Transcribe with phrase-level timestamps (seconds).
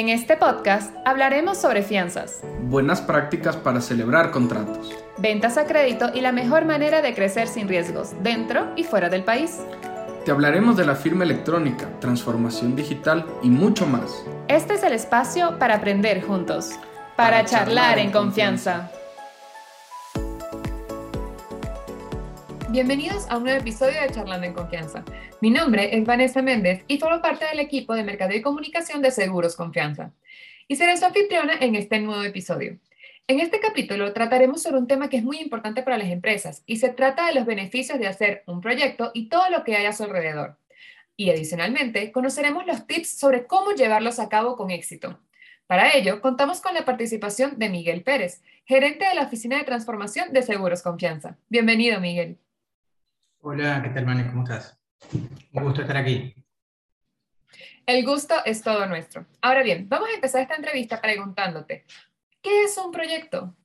[0.00, 6.22] En este podcast hablaremos sobre fianzas, buenas prácticas para celebrar contratos, ventas a crédito y
[6.22, 9.58] la mejor manera de crecer sin riesgos dentro y fuera del país.
[10.24, 14.24] Te hablaremos de la firma electrónica, transformación digital y mucho más.
[14.48, 16.70] Este es el espacio para aprender juntos,
[17.14, 18.90] para, charlar, en confianza.
[22.70, 25.04] Bienvenidos a un nuevo episodio de Charlando en Confianza.
[25.40, 29.10] Mi nombre es Vanessa Méndez y formo parte del equipo de Mercado y Comunicación de
[29.10, 30.12] Seguros Confianza.
[30.68, 32.78] Y seré su anfitriona en este nuevo episodio.
[33.26, 36.76] En este capítulo trataremos sobre un tema que es muy importante para las empresas y
[36.76, 39.92] se trata de los beneficios de hacer un proyecto y todo lo que hay a
[39.92, 40.56] su alrededor.
[41.16, 45.18] Y adicionalmente, conoceremos los tips sobre cómo llevarlos a cabo con éxito.
[45.66, 50.32] Para ello, contamos con la participación de Miguel Pérez, gerente de la Oficina de Transformación
[50.32, 51.36] de Seguros Confianza.
[51.48, 52.38] Bienvenido, Miguel.
[53.42, 54.26] Hola, ¿qué tal, Mane?
[54.26, 54.78] ¿Cómo estás?
[55.14, 56.34] Un gusto estar aquí.
[57.86, 59.24] El gusto es todo nuestro.
[59.40, 61.86] Ahora bien, vamos a empezar esta entrevista preguntándote,
[62.42, 63.56] ¿qué es un proyecto?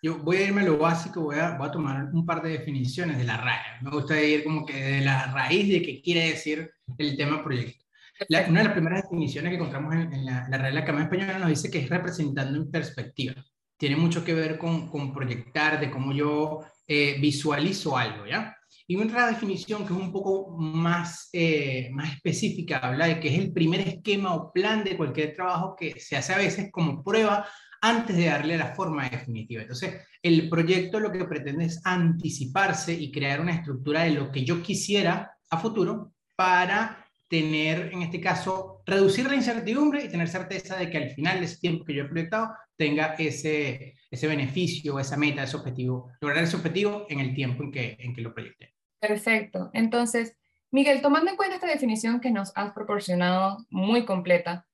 [0.00, 2.52] Yo voy a irme a lo básico, voy a, voy a tomar un par de
[2.52, 3.82] definiciones de la RAE.
[3.82, 7.84] Me gusta ir como que de la raíz de qué quiere decir el tema proyecto.
[8.30, 11.70] una de las primeras definiciones que encontramos en, la, la Real Academia Española nos dice
[11.70, 13.34] que es representando en perspectiva.
[13.76, 18.57] Tiene mucho que ver con, con proyectar, de cómo yo eh, visualizo algo, ¿ya?
[18.90, 23.38] Y otra definición que es un poco más, eh, más específica, habla de que es
[23.38, 27.46] el primer esquema o plan de cualquier trabajo que se hace a veces como prueba
[27.82, 29.60] antes de darle la forma definitiva.
[29.60, 34.42] Entonces, el proyecto lo que pretende es anticiparse y crear una estructura de lo que
[34.42, 40.78] yo quisiera a futuro para tener, en este caso, reducir la incertidumbre y tener certeza
[40.78, 44.98] de que al final de ese tiempo que yo he proyectado tenga ese, ese beneficio,
[44.98, 48.32] esa meta, ese objetivo, lograr ese objetivo en el tiempo en que, en que lo
[48.32, 48.77] proyecté.
[49.00, 49.70] Perfecto.
[49.72, 50.36] Entonces,
[50.70, 54.66] Miguel, tomando en cuenta esta definición que nos has proporcionado muy completa,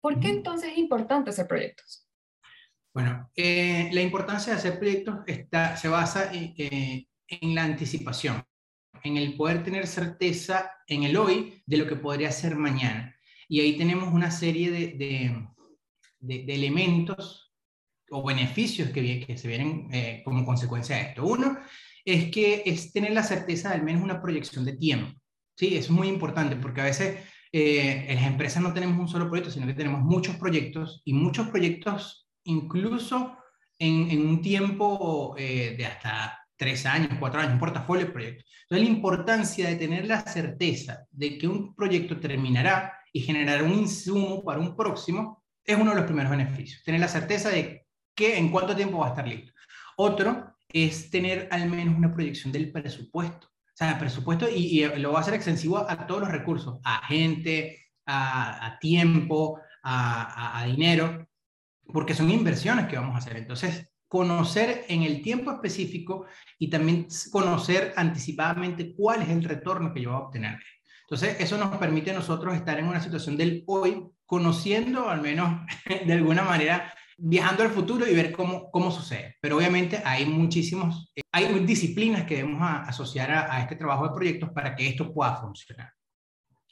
[0.00, 2.06] ¿por qué entonces es importante hacer proyectos?
[2.92, 8.42] Bueno, eh, la importancia de hacer proyectos está, se basa en, eh, en la anticipación,
[9.02, 13.16] en el poder tener certeza en el hoy de lo que podría ser mañana.
[13.48, 14.88] Y ahí tenemos una serie de,
[16.18, 17.52] de, de, elementos
[18.10, 21.24] o beneficios que, que se vienen eh, como consecuencia de esto.
[21.24, 21.58] Uno
[22.12, 25.18] es que es tener la certeza de al menos una proyección de tiempo.
[25.56, 29.28] Sí, es muy importante porque a veces eh, en las empresas no tenemos un solo
[29.28, 33.36] proyecto, sino que tenemos muchos proyectos y muchos proyectos incluso
[33.78, 38.46] en, un tiempo eh, de hasta tres años, cuatro años, un portafolio de proyectos.
[38.62, 43.72] Entonces, la importancia de tener la certeza de que un proyecto terminará y generará un
[43.72, 46.82] insumo para un próximo es uno de los primeros beneficios.
[46.84, 49.52] Tener la certeza de que en cuánto tiempo va a estar listo.
[49.96, 53.48] Otro es tener al menos una proyección del presupuesto.
[53.48, 57.06] O sea, el presupuesto, y, lo va a hacer extensivo a, todos los recursos, a
[57.06, 61.26] gente, a, tiempo, a, a, dinero,
[61.92, 63.36] porque son inversiones que vamos a hacer.
[63.36, 66.26] Entonces, conocer en el tiempo específico
[66.58, 70.58] y también conocer anticipadamente cuál es el retorno que yo voy a obtener.
[71.02, 75.60] Entonces, eso nos permite a nosotros estar en una situación del hoy, conociendo, al menos
[76.06, 79.36] de alguna manera, viajando al futuro y ver cómo, cómo sucede.
[79.40, 84.50] Pero obviamente hay muchísimos, eh, hay disciplinas que debemos asociar a, este trabajo de proyectos
[84.50, 85.92] para que esto pueda funcionar.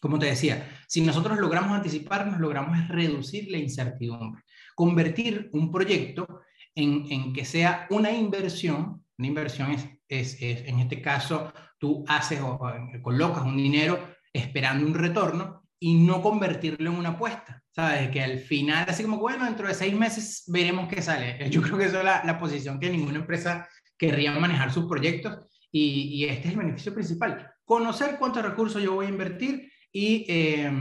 [0.00, 4.42] Como te decía, si nosotros logramos anticiparnos, logramos reducir la incertidumbre,
[4.74, 6.42] convertir un proyecto
[6.74, 12.40] en, en que sea una inversión, una inversión es, es, en este caso, tú haces
[12.40, 12.58] o
[13.02, 17.62] colocas un dinero esperando un retorno y no convertirlo en una apuesta.
[17.78, 18.10] ¿Sabes?
[18.10, 21.38] Que al final, así como, bueno, dentro de seis meses veremos qué sale.
[21.50, 25.38] Yo creo que esa es la, la posición que ninguna empresa querría manejar sus proyectos
[25.70, 27.48] y, y, este es el beneficio principal.
[27.64, 30.72] Conocer cuántos recursos yo voy a invertir y eh,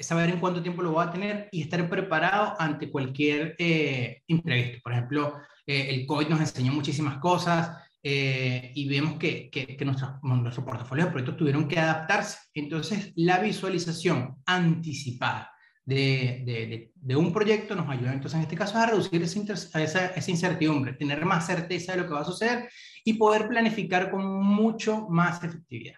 [0.00, 4.80] saber en cuánto tiempo lo voy a tener y estar preparado ante cualquier eh, imprevisto.
[4.82, 5.34] Por ejemplo,
[5.66, 10.64] eh, el COVID nos enseñó muchísimas cosas, eh, y vemos que, que, que nuestro, nuestro,
[10.64, 12.38] portafolio de proyectos tuvieron que adaptarse.
[12.54, 15.50] Entonces, la visualización anticipada
[15.86, 20.06] de, de, de, un proyecto nos ayuda entonces en este caso a reducir esa, esa,
[20.06, 22.68] esa, incertidumbre, tener más certeza de lo que va a suceder
[23.04, 25.94] y poder planificar con mucho más efectividad.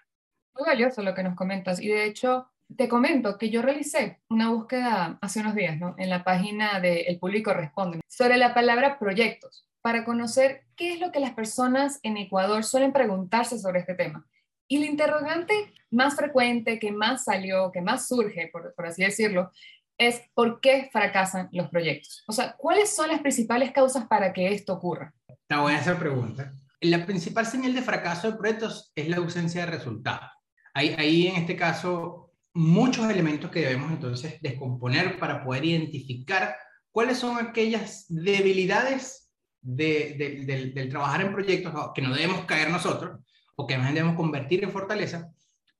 [0.54, 4.50] Muy valioso lo que nos comentas y de hecho te comento que yo realicé una
[4.50, 5.94] búsqueda hace unos días ¿no?
[5.96, 11.00] en la página de El Público Responde sobre la palabra proyectos para conocer qué es
[11.00, 14.26] lo que las personas en Ecuador suelen preguntarse sobre este tema.
[14.70, 19.50] Y el interrogante más frecuente, que más salió, que más surge, por, por así decirlo,
[19.98, 22.24] es ¿por qué fracasan los proyectos?
[22.28, 25.12] O sea, ¿cuáles son las principales causas para que esto ocurra?
[25.46, 26.52] Te voy a hacer pregunta.
[26.80, 30.30] La principal señal de fracaso de proyectos es la ausencia de resultados.
[30.72, 36.56] Hay, hay en este caso muchos elementos que debemos entonces descomponer para poder identificar
[36.90, 39.30] cuáles son aquellas debilidades
[39.60, 43.20] del trabajar en proyectos que no debemos caer nosotros
[43.56, 45.30] o que más debemos convertir en fortaleza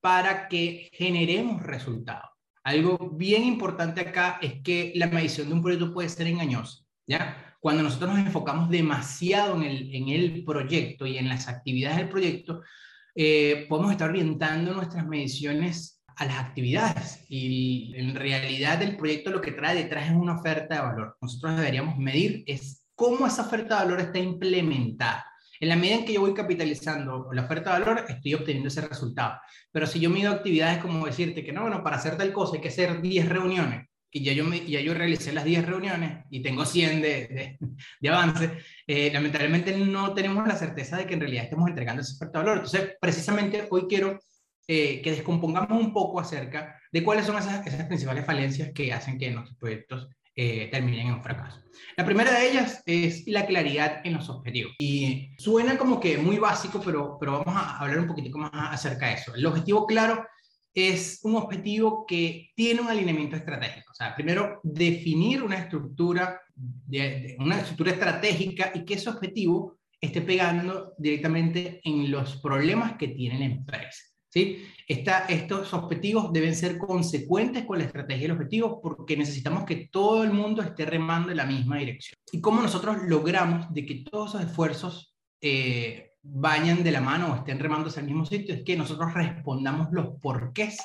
[0.00, 2.38] para que generemos resultados.
[2.69, 7.56] Algo bien importante acá es que la medición de un proyecto puede ser engañosa, ¿ya?
[7.61, 12.11] Cuando nosotros nos enfocamos demasiado en el, en el proyecto y en las actividades del
[12.11, 12.61] proyecto,
[13.15, 19.41] eh, podemos estar orientando nuestras mediciones a las actividades y en realidad el proyecto lo
[19.41, 21.17] que trae detrás es una oferta de valor.
[21.23, 25.25] Nosotros deberíamos medir es cómo esa oferta de valor está implementada.
[25.61, 28.83] En la medida en que yo voy capitalizando la oferta de valor, estoy obteniendo ese
[28.83, 29.41] resultado.
[29.73, 32.63] Pero si yo mido actividades como decirte que no, bueno, para hacer tal cosa hay
[32.63, 36.43] que hacer 10 reuniones y ya yo, me, ya yo realicé las 10 reuniones y
[36.43, 37.59] tengo 100 de, de,
[38.01, 38.51] de avance,
[38.87, 42.45] eh, lamentablemente no tenemos la certeza de que en realidad estemos entregando ese oferta de
[42.45, 42.65] valor.
[42.65, 44.19] Entonces, precisamente hoy quiero
[44.67, 49.19] eh, que descompongamos un poco acerca de cuáles son esas, esas principales falencias que hacen
[49.19, 50.09] que nuestros proyectos
[50.40, 51.61] eh, terminen en fracaso.
[51.96, 54.73] La primera de ellas es la claridad en los objetivos.
[54.79, 59.06] Y suena como que muy básico, pero, pero vamos a hablar un poquitico más acerca
[59.08, 59.35] de eso.
[59.35, 60.25] El objetivo claro
[60.73, 63.90] es un objetivo que tiene un alineamiento estratégico.
[63.90, 70.20] O sea, primero, definir una estructura, de, una estructura estratégica y que ese objetivo esté
[70.20, 74.05] pegando directamente en los problemas que tiene la empresa.
[74.29, 74.65] ¿Sí?
[74.89, 80.33] estos objetivos deben ser consecuentes con la estrategia del objetivo porque necesitamos que todo el
[80.33, 82.19] mundo esté remando en la misma dirección.
[82.33, 87.37] ¿Y cómo nosotros logramos de que todos esos esfuerzos eh, vayan de la mano o
[87.37, 88.55] estén remando hacia el mismo sitio?
[88.55, 90.79] Es que nosotros respondamos los porqués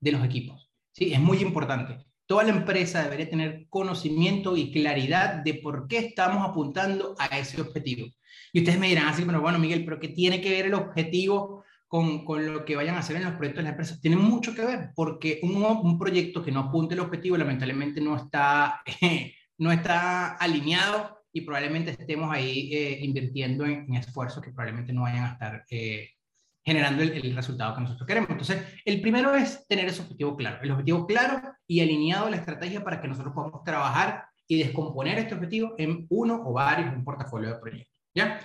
[0.00, 0.68] de los equipos.
[0.92, 1.12] ¿sí?
[1.12, 2.04] Es muy importante.
[2.26, 7.60] Toda la empresa debería tener conocimiento y claridad de por qué estamos apuntando a ese
[7.60, 8.08] objetivo.
[8.52, 11.57] Y ustedes me dirán así, pero bueno, Miguel, pero ¿qué tiene que ver el objetivo
[11.88, 13.98] con, con, lo que vayan a hacer en los proyectos de la empresa.
[14.00, 18.14] Tiene mucho que ver, porque un, un proyecto que no apunte el objetivo lamentablemente no
[18.14, 18.82] está,
[19.58, 25.24] no está alineado y probablemente estemos ahí eh, invirtiendo en, esfuerzos que probablemente no vayan
[25.24, 26.10] a estar eh,
[26.64, 28.30] generando el, el, resultado que nosotros queremos.
[28.30, 32.36] Entonces, el primero es tener ese objetivo claro, el objetivo claro y alineado a la
[32.36, 37.04] estrategia para que nosotros podamos trabajar y descomponer este objetivo en uno o varios, un
[37.04, 37.94] portafolio de proyectos.
[38.14, 38.40] ¿ya?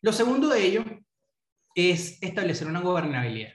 [0.00, 0.84] Lo segundo de ello
[1.74, 3.52] es establecer una gobernabilidad.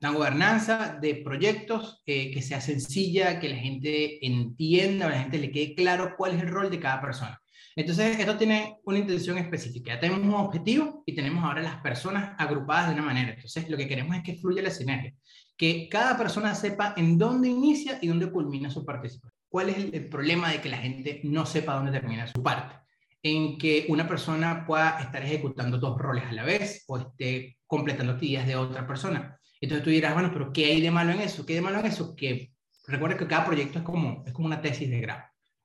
[0.00, 5.38] Una gobernanza de proyectos eh, que sea sencilla, que la gente entienda, a la gente
[5.38, 7.40] le quede claro cuál es el rol de cada persona.
[7.74, 9.94] Entonces, esto tiene una intención específica.
[9.94, 13.34] Ya tenemos un objetivo y tenemos ahora las personas agrupadas de una manera.
[13.34, 15.14] Entonces, lo que queremos es que fluya la sinergia,
[15.56, 19.32] que cada persona sepa en dónde inicia y dónde culmina su participación.
[19.48, 22.85] ¿Cuál es el, el problema de que la gente no sepa dónde termina su parte?
[23.26, 28.12] En que una persona pueda estar ejecutando dos roles a la vez o esté completando
[28.12, 29.38] actividades de otra persona.
[29.60, 31.44] Entonces tú dirás, bueno, pero ¿qué hay de malo en eso?
[31.44, 32.14] ¿Qué hay de malo en eso?
[32.14, 32.52] Que
[32.86, 35.24] recuerda que cada proyecto es como, es como una tesis de grado.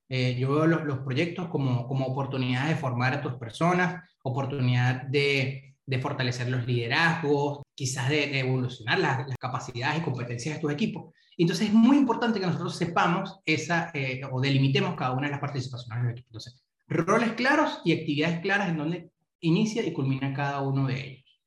[0.10, 5.04] Eh, yo veo los, los, proyectos como, como oportunidades de formar a tus personas, oportunidad
[5.04, 10.62] de, de fortalecer los liderazgos, quizás de, de evolucionar las, las, capacidades y competencias de
[10.62, 11.13] tus equipos.
[11.38, 15.40] Entonces es muy importante que nosotros sepamos esa, eh, o delimitemos cada una de las
[15.40, 16.28] participaciones del equipo.
[16.30, 16.62] Entonces,
[16.92, 21.42] roles claros y actividades claras en donde inicia y culmina cada uno de ellos.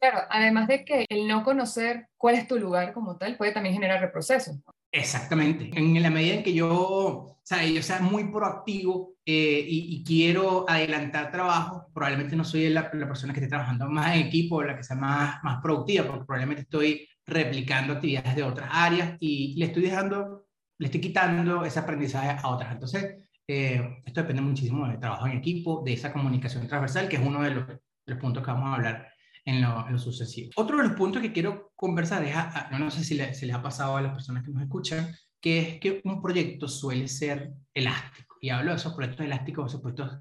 [0.00, 3.74] Claro, además de que el no conocer cuál es tu lugar como tal puede también
[3.74, 4.52] generar reproceso.
[4.92, 5.70] Exactamente.
[5.74, 10.04] En la medida en que yo, o sea, yo sea muy proactivo eh, y, y,
[10.04, 14.62] quiero adelantar trabajo, probablemente no soy la, la, persona que esté trabajando más en equipo,
[14.62, 19.54] la que sea más, más productiva, porque probablemente estoy replicando actividades de otras áreas y
[19.56, 20.46] le estoy dejando,
[20.78, 22.72] le estoy quitando ese aprendizaje a otras.
[22.72, 23.19] Entonces,
[23.50, 27.42] eh, esto depende muchísimo del trabajo en equipo, de esa comunicación transversal, que es uno
[27.42, 27.64] de los,
[28.06, 29.08] los puntos que vamos a hablar
[29.44, 30.50] en lo, en lo, sucesivo.
[30.56, 33.46] Otro de los puntos que quiero conversar es, a, a, no sé si le, se
[33.46, 37.08] les ha pasado a las personas que nos escuchan, que es que un proyecto suele
[37.08, 38.36] ser elástico.
[38.40, 40.18] Y hablo de esos proyectos elásticos, esos proyectos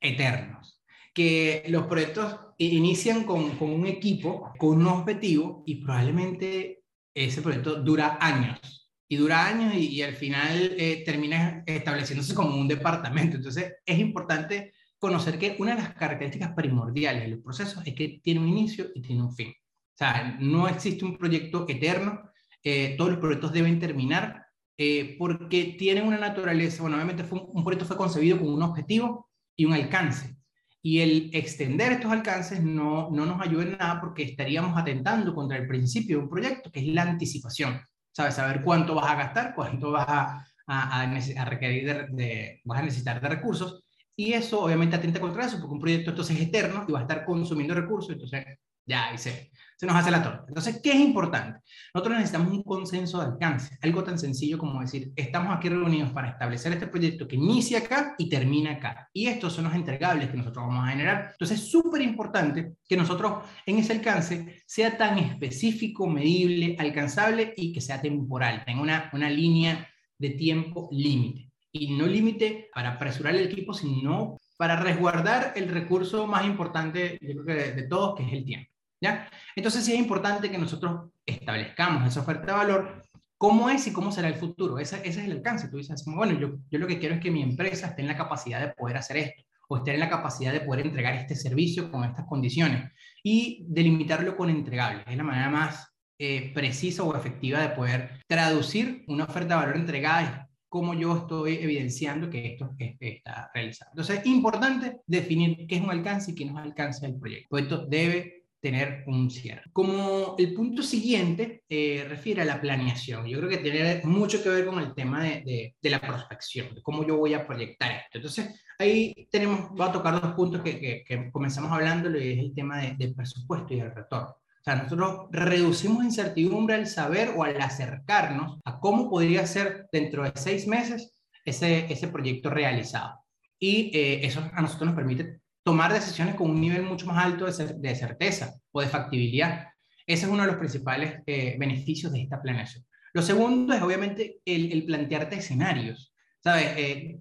[0.00, 0.82] eternos.
[1.14, 6.82] Que los proyectos inician con, con un equipo, con un objetivo, y probablemente
[7.14, 8.81] ese proyecto dura años
[9.12, 13.36] y dura años y, y al final eh, termina estableciéndose como un departamento.
[13.36, 18.40] Entonces es importante conocer que una de las características primordiales del proceso es que tiene
[18.40, 19.50] un inicio y tiene un fin.
[19.50, 22.22] O sea, no existe un proyecto eterno,
[22.64, 24.46] eh, todos los proyectos deben terminar
[24.78, 28.62] eh, porque tienen una naturaleza, bueno, obviamente fue un, un proyecto fue concebido con un
[28.62, 30.38] objetivo y un alcance.
[30.80, 35.58] Y el extender estos alcances no, no nos ayuda en nada porque estaríamos atentando contra
[35.58, 37.78] el principio de un proyecto, que es la anticipación.
[38.12, 38.34] ¿Sabes?
[38.34, 42.82] Saber cuánto vas a gastar, cuánto vas a, a, a requerir de, de, vas a
[42.82, 43.84] necesitar de recursos.
[44.14, 47.02] Y eso obviamente atenta contra eso, porque un proyecto entonces es eterno y va a
[47.02, 48.44] estar consumiendo recursos, entonces
[48.84, 50.44] Ya, y se, se nos hace la torta.
[50.48, 51.60] Entonces, ¿qué es importante?
[51.94, 56.30] Nosotros necesitamos un consenso de alcance, algo tan sencillo como decir, estamos aquí reunidos para
[56.30, 59.08] establecer este proyecto que inicia acá y termina acá.
[59.12, 61.30] Y estos son los entregables que nosotros vamos a generar.
[61.32, 67.72] Entonces, es súper importante que nosotros en ese alcance sea tan específico, medible, alcanzable y
[67.72, 71.50] que sea temporal, tenga una, una línea de tiempo límite.
[71.72, 77.42] Y no límite para apresurar el equipo, sino para resguardar el recurso más importante, yo
[77.42, 78.71] creo que de, todos, que es el tiempo.
[79.02, 79.28] ¿Ya?
[79.56, 83.02] Entonces sí es importante que nosotros establezcamos esa oferta de valor,
[83.36, 84.78] cómo es y cómo será el futuro.
[84.78, 85.68] Ese, ese es el alcance.
[85.68, 88.16] Tú dices, bueno, yo, yo lo que quiero es que mi empresa esté en la
[88.16, 91.90] capacidad de poder hacer esto o esté en la capacidad de poder entregar este servicio
[91.90, 92.90] con estas condiciones
[93.22, 95.04] y delimitarlo con entregables.
[95.06, 99.76] Es la manera más eh, precisa o efectiva de poder traducir una oferta de valor
[99.76, 103.90] entregada cómo yo estoy evidenciando que esto está realizado.
[103.92, 107.58] Entonces, es importante definir qué es un alcance y qué no es alcance del proyecto.
[107.58, 109.64] Esto debe tener un cierre.
[109.72, 114.48] Como el punto siguiente eh, refiere a la planeación, yo creo que tiene mucho que
[114.48, 118.18] ver con el tema de, de, la prospección, de cómo yo voy a proyectar esto.
[118.18, 122.54] Entonces, ahí tenemos, voy a tocar dos puntos que, que, comenzamos hablando, y es el
[122.54, 124.30] tema del presupuesto y el retorno.
[124.30, 130.22] O sea, nosotros reducimos incertidumbre al saber o al acercarnos a cómo podría ser dentro
[130.22, 133.18] de seis meses ese, ese proyecto realizado.
[133.58, 137.46] Y eh, eso a nosotros nos permite tomar decisiones con un nivel mucho más alto
[137.46, 139.68] de, de certeza o de factibilidad.
[140.06, 142.84] Ese es uno de los principales eh, beneficios de esta planeación.
[143.12, 146.14] Lo segundo es obviamente el, el plantearte escenarios.
[146.42, 146.72] ¿Sabes?
[146.76, 147.20] Eh,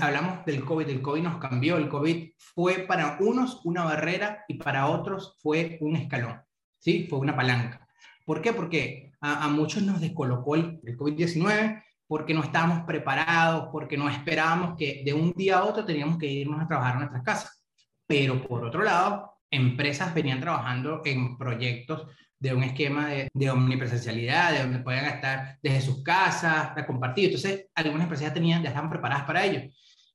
[0.00, 4.54] hablamos del COVID, el COVID nos cambió, el COVID fue para unos una barrera y
[4.54, 6.40] para otros fue un escalón.
[6.78, 7.06] ¿sí?
[7.08, 7.86] Fue una palanca.
[8.24, 8.52] ¿Por qué?
[8.52, 15.02] Porque a, muchos nos descolocó el, COVID-19, porque no estábamos preparados, porque no esperábamos que
[15.04, 17.61] de un día a otro teníamos que irnos a trabajar a nuestras casas.
[18.12, 24.52] Pero por otro lado, empresas venían trabajando en proyectos de un esquema de, de, omnipresencialidad,
[24.52, 27.26] de donde puedan estar desde sus casas, a compartir.
[27.26, 29.62] Entonces, algunas empresas ya, tenían, ya estaban preparadas para ello.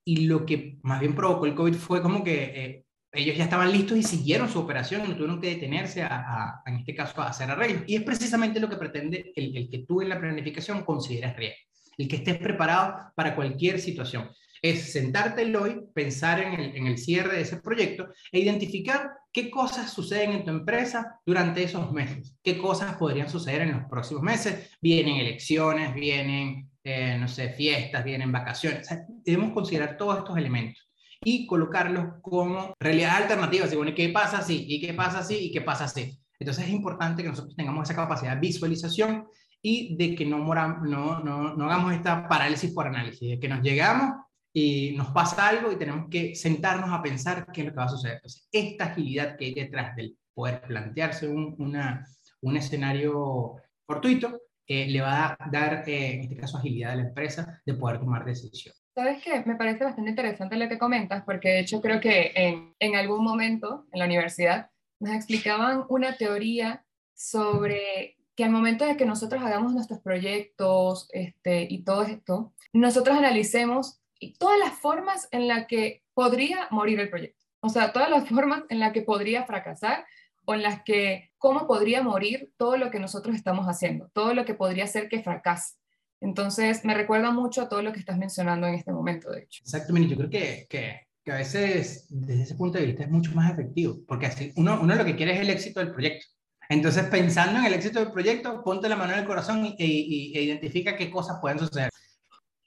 [0.06, 3.72] Y lo que más bien provocó el COVID fue como que eh, ellos ya estaban
[3.72, 7.30] listos y siguieron su operación y no tuvieron que detenerse a, en este caso, a
[7.30, 7.82] hacer arreglos.
[7.88, 11.58] Y es precisamente lo que pretende el, el, que tú en la planificación consideres riesgo,
[11.98, 14.30] el que estés preparado para cualquier situación.
[14.62, 19.52] Es sentarte hoy, pensar en el, en el cierre de ese proyecto e identificar qué
[19.52, 24.24] cosas suceden en tu empresa durante esos meses, qué cosas podrían suceder en los próximos
[24.24, 24.72] meses.
[24.82, 28.88] Vienen elecciones, vienen, eh, no sé, fiestas, vienen vacaciones.
[29.24, 30.90] debemos considerar todos estos elementos
[31.24, 33.68] y colocarlos como realidad alternativa.
[33.76, 34.66] bueno, ¿qué pasa si?
[34.68, 35.36] ¿Y qué pasa si?
[35.36, 36.20] ¿Y qué pasa si?
[36.40, 39.28] Entonces es importante que nosotros tengamos esa capacidad de visualización
[39.62, 43.62] y de que no, no, no, no hagamos esta parálisis por análisis, de que nos
[43.62, 44.14] llegamos
[44.60, 47.84] y nos pasa algo y tenemos que sentarnos a pensar qué es lo que va
[47.84, 48.16] a suceder.
[48.16, 52.08] Entonces, esta agilidad que hay detrás del poder plantearse un, una,
[52.42, 57.04] un escenario fortuito, eh, le va a dar, eh, en este caso, agilidad a la
[57.04, 58.84] empresa de poder tomar decisiones.
[58.96, 62.74] Sabes que me parece bastante interesante lo que comentas, porque de hecho creo que en,
[62.80, 66.84] en algún momento en la universidad nos explicaban una teoría
[67.14, 73.16] sobre que al momento de que nosotros hagamos nuestros proyectos este, y todo esto, nosotros
[73.16, 74.02] analicemos
[74.38, 77.46] todas las formas en las que podría morir el proyecto.
[77.60, 80.06] O sea, todas las formas en las que podría fracasar
[80.46, 84.46] o en las que, cómo podría morir todo lo que nosotros estamos haciendo, todo lo
[84.46, 85.76] que podría hacer que fracase.
[86.22, 89.62] Entonces, me recuerda mucho a todo lo que estás mencionando en este momento, de hecho.
[89.64, 93.34] Exactamente, yo creo que, que, que, a veces desde ese punto de vista es mucho
[93.34, 96.26] más efectivo, porque así uno, uno lo que quiere es el éxito del proyecto.
[96.70, 100.42] Entonces, pensando en el éxito del proyecto, ponte la mano en el corazón e, e
[100.42, 101.90] identifica qué cosas pueden suceder.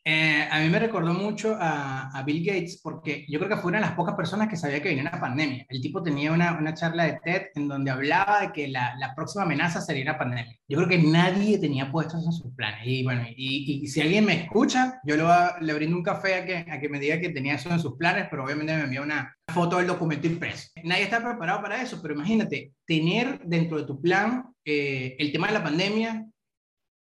[0.04, 3.78] Eh, a mí me recordó mucho a, Bill Gates porque yo creo que fue una
[3.78, 5.66] de las pocas personas que sabía que venía una pandemia.
[5.68, 9.14] El tipo tenía una, una charla de TED en donde hablaba de que la, la,
[9.14, 10.56] próxima amenaza sería una pandemia.
[10.68, 12.80] Yo creo que nadie tenía puestos en sus planes.
[12.84, 15.16] Y bueno, y, y si alguien me escucha, yo
[15.60, 17.96] le brindo un café a que, a que me diga que tenía eso en sus
[17.96, 20.68] planes, pero obviamente me envía una foto del documento impreso.
[20.84, 25.48] Nadie está preparado para eso, pero imagínate, tener dentro de tu plan eh, el tema
[25.48, 26.26] de la pandemia,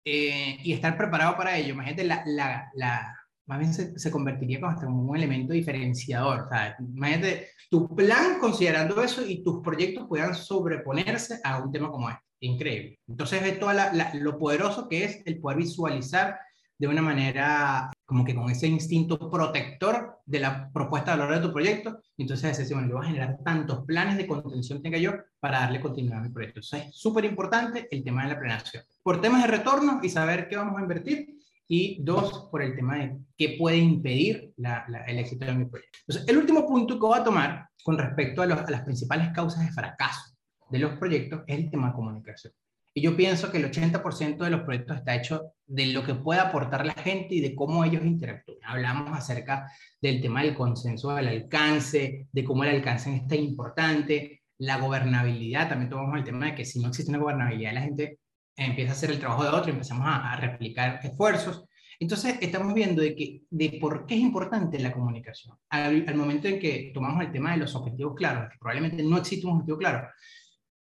[0.05, 1.75] eh, y estar preparado para ello.
[1.75, 3.15] Imagínate, la, la, la
[3.47, 6.49] más bien se, se, convertiría como hasta un elemento diferenciador.
[6.51, 12.11] Sea, imagínate tu plan considerando eso y tus proyectos puedan sobreponerse a un tema como
[12.11, 12.23] este.
[12.41, 13.01] Increíble.
[13.09, 13.73] Entonces ve todo
[14.15, 16.39] lo poderoso que es el poder visualizar
[16.79, 21.47] de una manera como que con ese instinto protector de la propuesta de valor de
[21.47, 22.01] tu proyecto.
[22.17, 25.79] Entonces decir, bueno, yo voy a generar tantos planes de contención tenga yo para darle
[25.79, 26.61] continuidad a mi proyecto.
[26.61, 30.49] Entonces es súper importante el tema de la planeación por temas de retorno y saber
[30.49, 31.37] qué vamos a invertir,
[31.71, 35.99] y dos, por el tema de qué puede impedir el éxito de mi proyecto.
[36.01, 39.73] Entonces, el último punto que voy a tomar con respecto a, las principales causas de
[39.73, 40.35] fracaso
[40.71, 42.55] de los proyectos es el tema de comunicación.
[42.99, 46.41] Y yo pienso que el 80% de los proyectos está hecho de lo que puede
[46.41, 48.59] aportar la gente y de cómo ellos interactúan.
[48.65, 49.71] Hablamos acerca
[50.03, 55.69] del tema del consenso, del alcance, de cómo el alcance es tan importante, la gobernabilidad,
[55.69, 58.19] también tomamos el tema de que si no existe una gobernabilidad, la gente
[58.57, 61.67] empieza a hacer el trabajo de otro empezamos a, a replicar esfuerzos.
[62.01, 65.57] Entonces, estamos viendo de, que, de por qué es importante la comunicación.
[65.71, 69.19] Al, al, momento en que tomamos el tema de los objetivos claros, que probablemente no
[69.19, 70.09] existe un objetivo claro,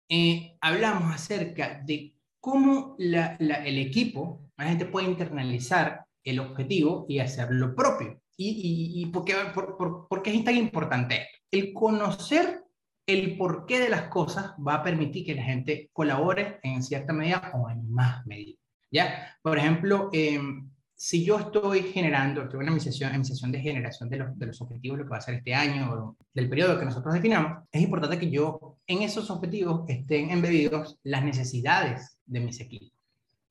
[0.10, 7.50] eh, hablamos acerca de cómo el equipo, la gente puede internalizar el objetivo y hacer
[7.52, 8.22] lo propio.
[8.38, 11.28] ¿Y, y, y por, qué, por, por, qué, es tan importante?
[11.50, 12.64] El conocer
[13.08, 17.52] el porqué de las cosas va a permitir que la gente colabore en cierta medida
[17.54, 18.58] o en más medida.
[18.92, 19.38] ¿ya?
[19.42, 20.40] Por ejemplo, eh,
[20.96, 25.10] si yo estoy generando, estoy en en misión de generación de los, objetivos, lo que
[25.10, 28.78] va a ser este año, o del periodo que nosotros definamos, es importante que yo
[28.88, 32.94] en esos objetivos estén embebidos las necesidades de mis equipos,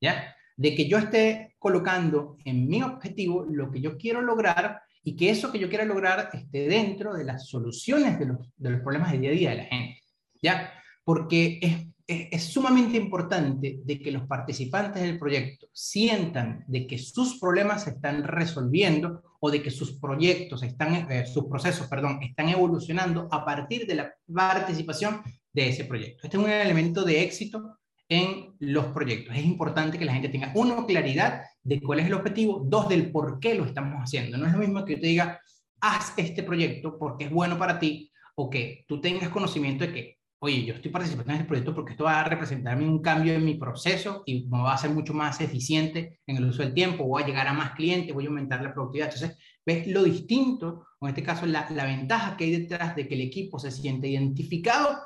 [0.01, 0.35] ¿ya?
[0.57, 5.29] De que yo esté colocando en mi objetivo lo que yo quiero lograr y que
[5.29, 9.11] eso que yo quiera lograr esté dentro de las soluciones de los, de los problemas
[9.11, 10.01] del día a día de la gente,
[10.41, 10.73] ¿ya?
[11.03, 17.39] Porque es es, sumamente importante de que los participantes del proyecto sientan de que sus
[17.39, 22.49] problemas se están resolviendo o de que sus proyectos están, eh, sus procesos, perdón, están
[22.49, 25.21] evolucionando a partir de la participación
[25.51, 26.21] de ese proyecto.
[26.23, 29.35] Este es un elemento de éxito en los proyectos.
[29.35, 33.11] Es importante que la gente tenga, uno, claridad de cuál es el objetivo, dos, del
[33.11, 34.37] por qué lo estamos haciendo.
[34.37, 35.39] No es lo mismo que yo te diga,
[35.81, 40.17] haz este proyecto porque es bueno para ti, o que tú tengas conocimiento de que
[40.45, 43.43] oye, yo estoy participando en este proyecto porque esto va a representarme un cambio en
[43.43, 47.03] mi proceso y me va a ser mucho más eficiente en el uso del tiempo,
[47.05, 49.11] voy a llegar a más clientes, voy a aumentar la productividad.
[49.11, 53.07] Entonces, ves lo distinto, o en este caso la, la ventaja que hay detrás de
[53.07, 54.99] que el equipo se siente identificado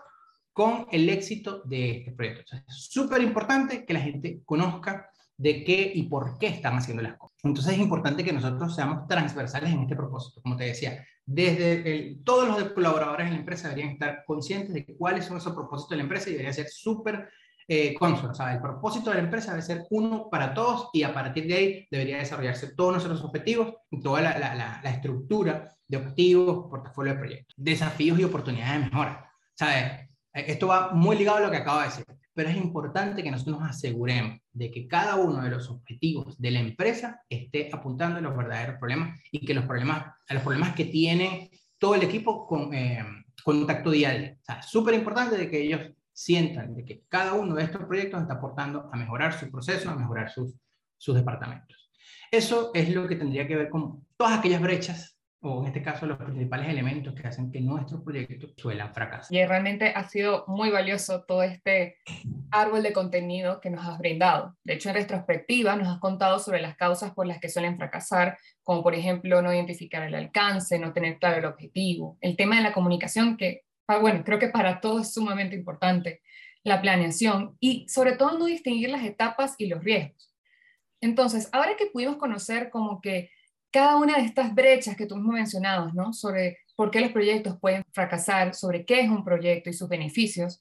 [0.52, 2.42] con el éxito de este proyecto.
[2.42, 7.02] Entonces, es súper importante que la gente conozca de qué y por qué están haciendo
[7.02, 7.38] las cosas.
[7.44, 10.42] Entonces es importante que nosotros seamos transversales en este propósito.
[10.42, 14.86] Como te decía, desde el, todos los colaboradores en la empresa deberían estar conscientes de
[14.98, 17.30] cuáles son esos propósitos de la empresa y debería ser súper
[17.70, 17.96] eh.
[18.02, 21.48] O sea, el propósito de la empresa debe ser uno para todos y a partir
[21.48, 25.98] de ahí debería desarrollarse todos nuestros objetivos y toda la, la, la, la estructura de
[25.98, 29.32] objetivos, portafolio de proyectos, desafíos y oportunidades de mejora.
[29.54, 30.10] ¿Sabes?
[30.34, 32.06] Esto va muy ligado a lo que acabo de decir
[32.40, 36.52] pero es importante que nosotros nos aseguremos de que cada uno de los objetivos de
[36.52, 40.74] la empresa esté apuntando a los verdaderos problemas y que los problemas, a los problemas
[40.74, 43.04] que tiene todo el equipo con eh,
[43.44, 44.38] contacto diario.
[44.40, 45.82] O sea, súper importante de que ellos
[46.14, 49.98] sientan de que cada uno de estos proyectos está aportando a mejorar su proceso, a
[49.98, 50.54] mejorar sus,
[50.96, 51.92] sus departamentos.
[52.32, 56.06] Eso es lo que tendría que ver con todas aquellas brechas o en este caso
[56.06, 59.34] los principales elementos que hacen que nuestros proyectos suelan fracasar.
[59.36, 61.98] Y realmente ha sido muy valioso todo este
[62.52, 64.58] árbol de contenido que nos has brindado.
[64.64, 68.38] De hecho, en retrospectiva nos has contado sobre las causas por las que suelen fracasar,
[68.64, 72.64] como por ejemplo no identificar el alcance, no tener claro el objetivo, el tema de
[72.64, 76.22] la comunicación, que, ah, bueno, creo que para todos es sumamente importante,
[76.64, 80.36] la planeación y sobre todo no distinguir las etapas y los riesgos.
[81.02, 83.32] Entonces, ahora que pudimos conocer como que
[83.72, 86.14] cada una de estas brechas que tú mismo mencionado, ¿no?
[86.14, 90.60] Sobre por qué los proyectos pueden fracasar, sobre qué es un proyecto y sus beneficios,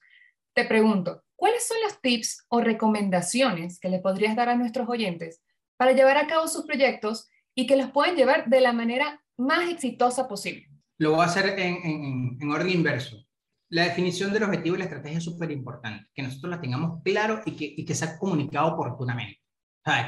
[0.55, 5.41] te pregunto, ¿cuáles son los tips o recomendaciones que le podrías dar a nuestros oyentes
[5.77, 9.71] para llevar a cabo sus proyectos y que los puedan llevar de la manera más
[9.71, 10.69] exitosa posible?
[10.99, 13.25] Lo voy a hacer en orden inverso.
[13.71, 17.43] La definición del objetivo y la estrategia es súper importante, que nosotros la tengamos claro
[17.45, 19.41] y que, y que sea comunicado oportunamente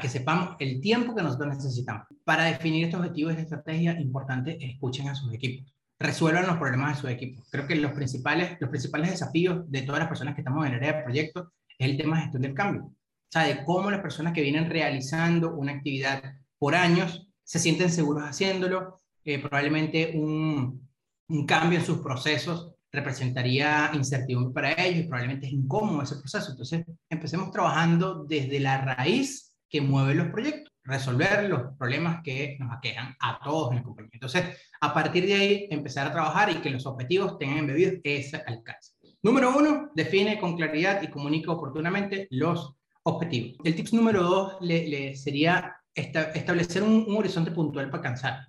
[0.01, 2.07] que sepamos el tiempo que nosotros necesitamos.
[2.23, 7.01] Para definir estos objetivos de estrategia, importante, escuchen a sus equipos, resuelvan los problemas de
[7.01, 7.47] sus equipos.
[7.49, 10.79] Creo que los principales, los principales desafíos de todas las personas que estamos en el
[10.79, 12.83] área de proyectos es el tema de gestión del cambio.
[12.83, 16.21] O sea, de cómo las personas que vienen realizando una actividad
[16.59, 20.87] por años se sienten seguros haciéndolo, eh, probablemente un,
[21.27, 26.51] un cambio en sus procesos representaría incertidumbre para ellos y probablemente es incómodo ese proceso.
[26.51, 32.71] Entonces, empecemos trabajando desde la raíz que mueve los proyectos, resolver los problemas que nos
[32.73, 34.11] aquejan a todos en el compañía.
[34.13, 38.43] Entonces, a partir de ahí, empezar a trabajar y que los objetivos tengan embebidos ese
[38.45, 38.93] alcance.
[39.23, 43.57] Número uno, define con claridad y comunica oportunamente los objetivos.
[43.63, 48.47] El tips número dos le, sería establecer un, horizonte puntual para alcanzar.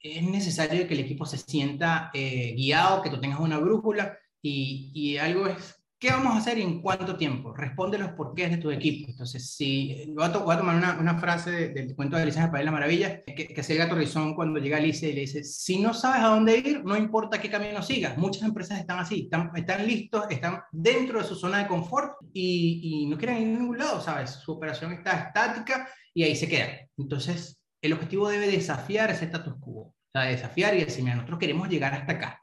[0.00, 4.90] Es necesario que el equipo se sienta eh, guiado, que tú tengas una brújula y,
[4.94, 7.52] y algo es ¿Qué vamos a hacer y en cuánto tiempo?
[7.52, 9.10] Responde los porqués de tu equipo.
[9.10, 12.44] Entonces, si voy a, voy a tomar una, una, frase del cuento de Alicia en
[12.44, 15.12] el País de la Maravilla, que, que hace el gato Rizón cuando llega Alicia y
[15.14, 18.16] le dice, si no sabes a dónde ir, no importa qué camino sigas.
[18.16, 22.80] Muchas empresas están así, están, están listos, están dentro de su zona de confort y,
[23.02, 24.30] y no quieren ir a ningún lado, ¿sabes?
[24.30, 26.68] Su operación está estática y ahí se queda.
[26.96, 31.40] Entonces, el objetivo debe desafiar ese status quo, o sea, desafiar y decir, mira, nosotros
[31.40, 32.40] queremos llegar hasta acá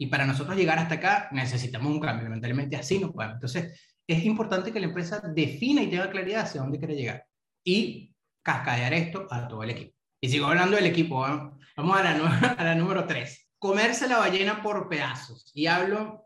[0.00, 3.34] y para nosotros llegar hasta acá necesitamos un cambio, lamentablemente así no podemos.
[3.34, 7.26] Entonces, es importante que la empresa defina y tenga claridad hacia dónde quiere llegar
[7.62, 9.94] y cascadear esto a todo el equipo.
[10.18, 13.50] Y sigo hablando del equipo, vamos a la, a la número 3.
[13.58, 15.52] Comerse la ballena por pedazos.
[15.52, 16.24] Y hablo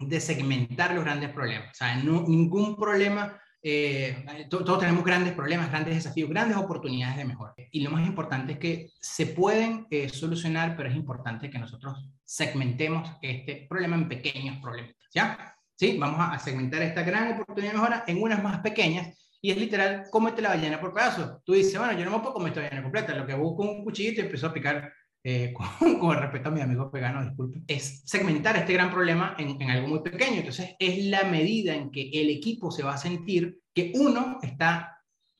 [0.00, 1.70] de segmentar los grandes problemas.
[1.70, 7.24] O sea, no, ningún problema eh, todos tenemos grandes problemas, grandes desafíos, grandes oportunidades de
[7.24, 7.54] mejora.
[7.70, 12.10] Y lo más importante es que se pueden eh, solucionar, pero es importante que nosotros
[12.22, 14.94] segmentemos este problema en pequeños problemas.
[15.14, 15.56] ¿Ya?
[15.76, 15.96] ¿Sí?
[15.98, 20.04] Vamos a segmentar esta gran oportunidad de mejora en unas más pequeñas y es literal,
[20.10, 21.42] cómete la ballena por pedazos.
[21.42, 23.82] Tú dices, bueno, yo no me puedo comer esta ballena completa, lo que busco un
[23.82, 24.92] cuchillito y empiezo a picar
[25.26, 29.60] eh, con, con, respeto a mi amigo vegano, disculpe, es segmentar este gran problema en,
[29.70, 30.36] algo muy pequeño.
[30.36, 34.90] Entonces, es la medida en que el equipo se va a sentir que uno está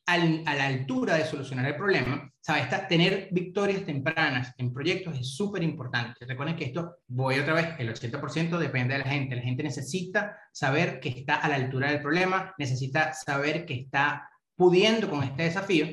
[0.07, 2.31] a la altura de solucionar el problema.
[2.41, 2.69] ¿sabe?
[2.89, 6.27] Tener victorias tempranas en proyectos es súper importante.
[6.27, 9.37] Recuerden que esto, voy otra vez, el 80% depende de la gente.
[9.37, 14.29] La gente necesita saber que está a la altura del problema, necesita saber que está
[14.57, 15.87] pudiendo con este desafío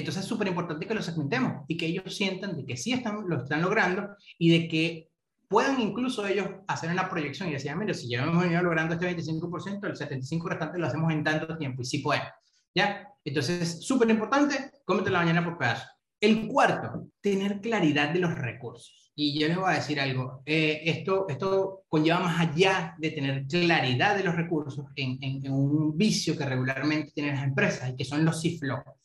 [0.00, 3.28] entonces es súper importante que lo segmentemos y que ellos sientan de que sí están,
[3.28, 5.08] lo están logrando y de que
[5.48, 8.94] puedan incluso ellos hacer una proyección y decir, ah, mira, si ya hemos venido logrando
[8.94, 12.28] este 25%, el 75% restante lo hacemos en tanto tiempo y sí podemos.
[12.74, 13.08] ¿Ya?
[13.24, 15.86] Entonces, súper importante, cómete la mañana por pedazo.
[16.20, 19.12] El cuarto, tener claridad de los recursos.
[19.14, 23.46] Y yo les voy a decir algo, eh, esto, esto conlleva más allá de tener
[23.46, 27.96] claridad de los recursos en, en, en un vicio que regularmente tienen las empresas y
[27.96, 28.97] que son los ciflojos.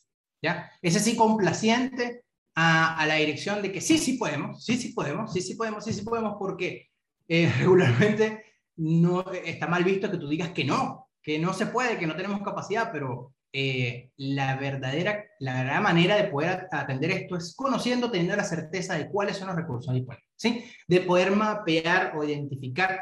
[0.44, 0.70] ¿Ya?
[0.82, 5.40] Ese sí complaciente a, la dirección de que sí, sí podemos, sí, sí podemos, sí,
[5.40, 6.90] sí podemos, sí, sí podemos, porque
[7.26, 8.44] eh, regularmente
[8.76, 12.14] no está mal visto que tú digas que no, que no se puede, que no
[12.14, 18.10] tenemos capacidad, pero eh, la, verdadera, la verdadera manera de poder atender esto es conociendo,
[18.10, 20.64] teniendo la certeza de cuáles son los recursos disponibles, ¿sí?
[20.86, 23.00] De poder mapear o identificar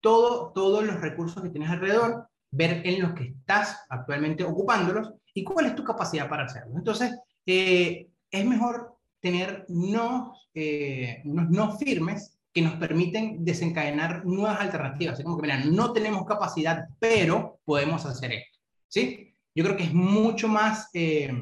[0.00, 5.44] todo, todos los recursos que tienes alrededor, ver en los que estás actualmente ocupándolos y
[5.44, 6.76] cuál es tu capacidad para hacerlo.
[6.76, 14.60] Entonces, eh, es mejor tener no, eh, unos no firmes que nos permiten desencadenar nuevas
[14.60, 15.14] alternativas.
[15.14, 18.58] Así como que, mira, no tenemos capacidad, pero podemos hacer esto.
[18.88, 19.34] ¿Sí?
[19.54, 21.32] Yo creo que es mucho más, eh,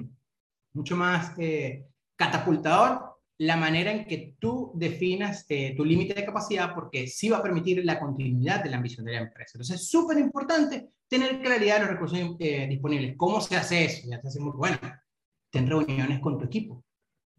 [0.73, 1.33] mucho más
[2.17, 3.10] catapultador
[3.41, 7.43] la manera en que tú definas eh, tu límite de capacidad porque sí va a
[7.43, 9.53] permitir la continuidad de la ambición de la empresa.
[9.55, 13.15] Entonces es súper importante tener claridad de los recursos eh, disponibles.
[13.17, 14.07] ¿Cómo se hace eso?
[14.11, 14.77] Ya te hace muy bueno.
[15.49, 16.85] Ten reuniones con tu equipo.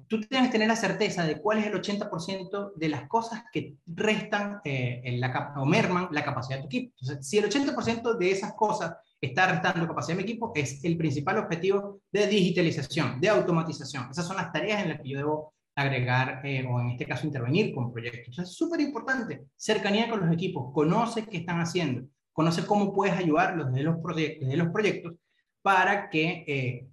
[0.08, 3.76] Tú tienes que tener la certeza de cuál es el 80% de las cosas que
[3.86, 6.96] restan eh, en la, o merman la capacidad de tu equipo.
[7.00, 10.98] Entonces, si el 80% de esas cosas está restando capacidad de mi equipo, es el
[10.98, 14.10] principal objetivo de digitalización, de automatización.
[14.10, 17.26] Esas son las tareas en las que yo debo agregar eh, o en este caso
[17.26, 18.38] intervenir con proyectos.
[18.40, 19.46] es súper importante.
[19.56, 24.48] Cercanía con los equipos, conoce qué están haciendo, conoce cómo puedes ayudarlos desde los proyectos,
[24.48, 25.14] desde los proyectos
[25.62, 26.88] para que eh,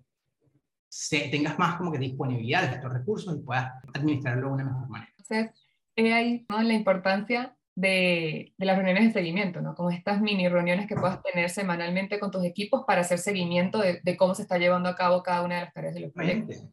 [0.89, 4.89] se, tengas más como que disponibilidad de estos recursos y puedas administrarlo de una mejor
[4.89, 5.13] manera.
[5.17, 6.63] Entonces, eh, ahí ¿no?
[6.63, 9.75] la importancia de, de, las reuniones de seguimiento, ¿no?
[9.75, 14.01] Como estas mini reuniones que puedas tener semanalmente con tus equipos para hacer seguimiento de,
[14.03, 16.69] de cómo se está llevando a cabo cada una de las tareas de los proyectos.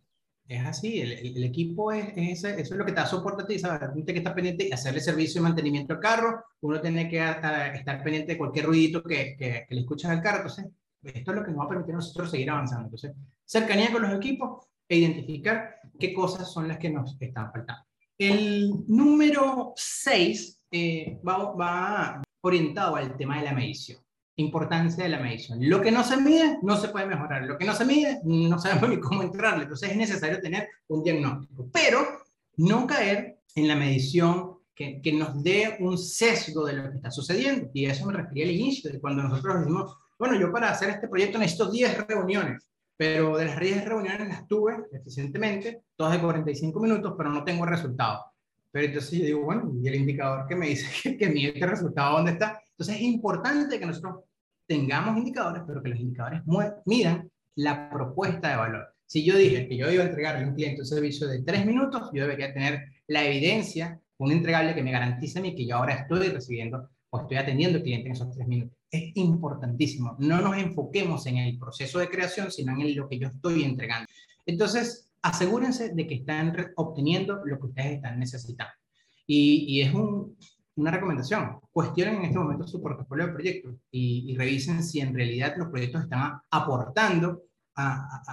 [0.47, 3.47] Es así, el, el, equipo es, es, eso es lo que te da soporte a
[3.47, 3.89] ti, ¿sabes?
[3.93, 8.03] Gente que está pendiente de hacerle servicio y mantenimiento al carro, uno tiene que estar
[8.03, 10.67] pendiente de cualquier ruidito que, que, que, le escuchas al carro, entonces
[11.01, 12.86] esto es lo que nos va a permitir a nosotros seguir avanzando.
[12.86, 17.84] Entonces, cercanía con los equipos e identificar qué cosas son las que nos están faltando.
[18.17, 24.05] El número 6 eh, va, va orientado al tema de la medición
[24.38, 25.60] importancia de la medición.
[25.62, 27.43] Lo que no se mide, no se puede mejorar.
[27.43, 29.63] Lo que no se mide, no sabemos ni cómo entrarle.
[29.63, 31.67] Entonces es necesario tener un diagnóstico.
[31.71, 32.00] Pero
[32.58, 37.12] no caer en la medición que, que, nos dé un sesgo de lo que está
[37.12, 37.69] sucediendo.
[37.74, 40.89] Y a eso me refería al inicio, de cuando nosotros decimos, bueno, yo para hacer
[40.89, 46.19] este proyecto necesito 10 reuniones, pero de las 10 reuniones las tuve eficientemente, todas de
[46.19, 48.26] 45 minutos, pero no tengo resultado.
[48.71, 51.67] Pero entonces yo digo, bueno, ¿y el indicador que me dice que, que mide este
[51.67, 52.62] resultado dónde está?
[52.78, 54.24] Entonces es importante que nosotros
[54.68, 56.42] tengamos indicadores, pero que los indicadores
[56.86, 58.96] miran la propuesta de valor.
[59.06, 61.66] Si yo dije que yo iba a entregarle a un cliente un servicio de tres
[61.66, 65.78] minutos, yo debería tener la evidencia, un entregable que me garantice a mí que yo
[65.78, 68.78] ahora estoy recibiendo o estoy atendiendo al cliente en esos tres minutos.
[68.90, 70.16] Es importantísimo.
[70.20, 74.08] No nos enfoquemos en el proceso de creación, sino en lo que yo estoy entregando.
[74.46, 78.74] Entonces, asegúrense de que están obteniendo lo que ustedes están necesitando.
[79.28, 79.92] Y, es
[80.76, 81.60] una recomendación.
[81.72, 86.04] Cuestionen en este momento su portafolio de proyectos y, revisen si en realidad los proyectos
[86.04, 87.44] están aportando
[87.78, 88.24] a,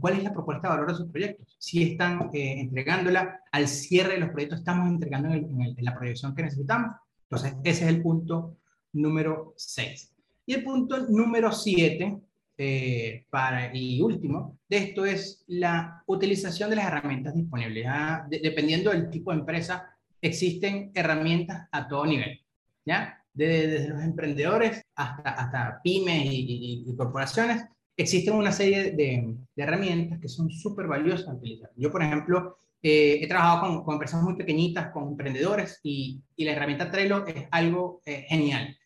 [0.00, 1.56] cuál es la propuesta de valor de sus proyectos.
[1.58, 6.42] Si están eh, entregándola al cierre de los proyectos, estamos entregando en, la proyección que
[6.42, 6.94] necesitamos.
[7.24, 8.56] Entonces, ese es el punto
[8.92, 10.12] número 6.
[10.46, 12.18] Y el punto número 7,
[12.56, 17.84] eh, para, y último, de esto es la utilización de las herramientas disponibles.
[17.84, 18.26] ¿ya?
[18.28, 22.40] dependiendo del tipo de empresa, existen herramientas a todo nivel.
[22.84, 23.22] ¿ya?
[23.32, 27.64] Desde, los emprendedores hasta, hasta pymes y, y corporaciones,
[27.98, 31.70] existen una serie de, herramientas que son súper valiosas a utilizar.
[31.76, 36.90] Yo, por ejemplo, eh, he trabajado con, empresas muy pequeñitas, con emprendedores, y, la herramienta
[36.90, 38.78] Trello es algo eh, genial.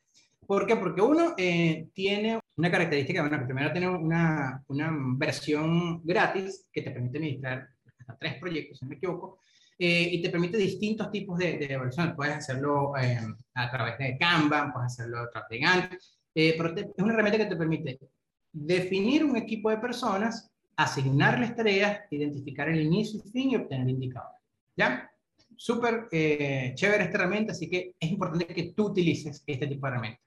[0.46, 0.76] ¿Por qué?
[0.76, 6.80] Porque uno eh, tiene una característica, bueno, que primero tiene una, una, versión gratis que
[6.80, 7.68] te permite administrar
[7.98, 9.38] hasta tres proyectos, si no me equivoco,
[9.84, 12.14] y te permite distintos tipos de, de evaluación.
[12.14, 12.92] Puedes hacerlo
[13.54, 15.94] a través de Canva, puedes hacerlo a través de Gantt,
[16.32, 17.98] pero es una herramienta que te permite
[18.52, 24.40] definir un equipo de personas, asignarles tareas, identificar el inicio y fin y obtener indicadores.
[24.76, 25.10] ¿Ya?
[25.56, 29.92] Súper eh, chévere esta herramienta, así que es importante que tú utilices este tipo de
[29.92, 30.20] herramienta.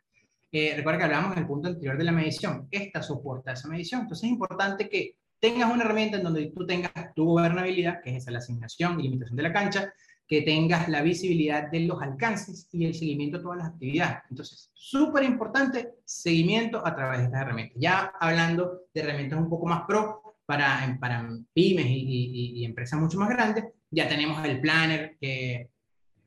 [0.51, 2.67] Eh, recuerda que hablamos en el punto anterior de la medición.
[2.71, 4.01] Esta soporta esa medición.
[4.01, 8.17] Entonces es importante que tengas una herramienta en donde tú tengas tu gobernabilidad, que es
[8.17, 9.93] esa la asignación y limitación de la cancha,
[10.27, 14.23] que tengas la visibilidad de los alcances y el seguimiento de todas las actividades.
[14.29, 17.77] Entonces, súper importante, seguimiento a través de estas herramientas.
[17.79, 23.29] Ya hablando de herramientas un poco más pro para, para pymes y, empresas mucho más
[23.29, 25.69] grandes, ya tenemos el planner, que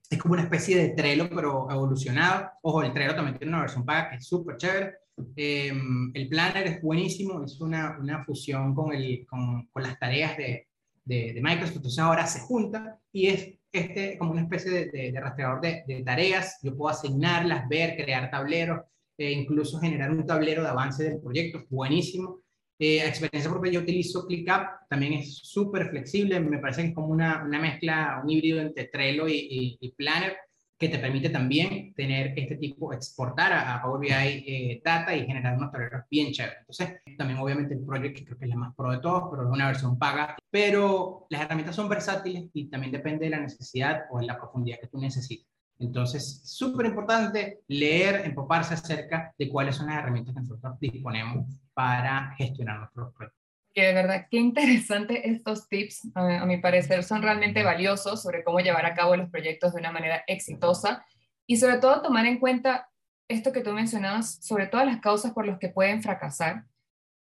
[0.09, 2.51] es como una especie de Trello, pero evolucionado.
[2.63, 4.95] Ojo, el Trello también tiene una versión paga que es súper chévere.
[5.37, 10.37] Em, el planner es buenísimo, es una, una fusión con, el, con, con las tareas
[10.37, 10.69] de,
[11.05, 15.21] de, de Microsoft, entonces ahora se junta y es este, como una especie de, de,
[15.21, 16.59] rastreador de, tareas.
[16.63, 18.81] Yo puedo asignarlas, ver, crear tableros,
[19.17, 21.65] e incluso generar un tablero de avance del proyecto.
[21.69, 22.41] Buenísimo.
[22.79, 26.39] Eh, experiencia propia, yo utilizo ClickUp, también es súper flexible.
[26.41, 30.37] Me parece que es como una, una mezcla, un híbrido entre Trello y, y Planner
[30.79, 35.57] que te permite también tener este tipo, exportar a, Power BI eh, data y generar
[35.57, 36.59] unos tableros bien chéveres.
[36.61, 39.43] Entonces, también obviamente el Project, que creo que es la más pro de todos, pero
[39.45, 40.37] es una versión paga.
[40.51, 44.79] Pero las herramientas son versátiles y también depende de la necesidad o de la profundidad
[44.81, 45.49] que tú necesites.
[45.81, 52.35] Entonces, súper importante leer, empaparse acerca de cuáles son las herramientas que nosotros disponemos para
[52.37, 53.38] gestionar nuestros proyectos
[53.81, 58.87] de verdad, qué interesante estos tips, a, mi parecer, son realmente valiosos sobre cómo llevar
[58.87, 61.05] a cabo los proyectos de una manera exitosa
[61.47, 62.91] y sobre todo tomar en cuenta
[63.29, 66.65] esto que tú mencionabas sobre todas las causas por las que pueden fracasar.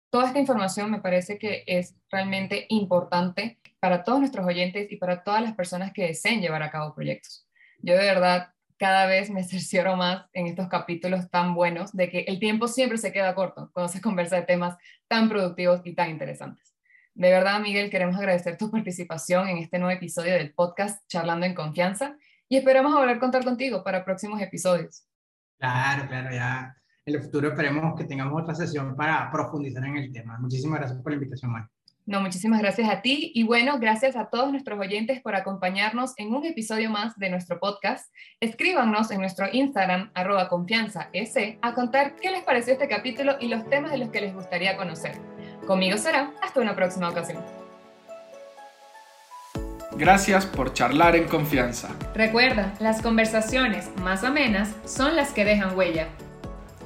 [0.09, 5.23] Toda esta información me parece que es realmente importante para todos nuestros oyentes y para
[5.23, 7.47] todas las personas que deseen llevar a cabo proyectos.
[7.79, 12.19] Yo de verdad cada vez me cercioro más en estos capítulos tan buenos de que
[12.27, 16.09] el tiempo siempre se queda corto cuando se conversa de temas tan productivos y tan
[16.09, 16.73] interesantes.
[17.13, 21.55] De verdad, Miguel, queremos agradecer tu participación en este nuevo episodio del podcast Charlando en
[21.55, 22.17] Confianza
[22.49, 25.07] y esperamos volver a contar contigo para próximos episodios.
[25.57, 30.11] Claro, claro, ya en el futuro esperemos que tengamos otra sesión para profundizar en el
[30.11, 30.37] tema.
[30.39, 31.74] Muchísimas gracias por la invitación, Mike.
[32.07, 36.35] No, muchísimas gracias a ti y bueno, gracias a todos nuestros oyentes por acompañarnos en
[36.35, 38.13] un episodio más de nuestro podcast.
[38.39, 43.47] Escríbanos en nuestro Instagram, arroba confianza S, a contar qué les pareció este capítulo y
[43.47, 45.17] los temas de los que les gustaría conocer.
[45.65, 47.43] Conmigo será hasta una próxima ocasión.
[49.97, 51.89] Gracias por charlar en confianza.
[52.13, 56.09] Recuerda, las conversaciones más amenas son las que dejan huella.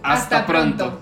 [0.01, 1.01] Hasta, pronto.